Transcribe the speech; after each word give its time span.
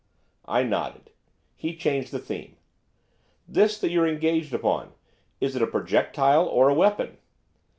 I 0.47 0.63
nodded. 0.63 1.11
He 1.55 1.75
changed 1.75 2.11
the 2.11 2.17
theme. 2.17 2.57
'This 3.47 3.77
that 3.79 3.91
you're 3.91 4.07
engaged 4.07 4.51
upon, 4.51 4.93
is 5.39 5.55
it 5.55 5.61
a 5.61 5.67
projectile 5.67 6.47
or 6.47 6.69
a 6.69 6.73
weapon? 6.73 7.17